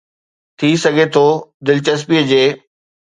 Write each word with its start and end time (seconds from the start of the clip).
ٿي 0.57 0.69
سگهي 0.83 1.05
ٿو 1.13 1.25
دلچسپي 1.67 2.19
جي. 2.31 2.43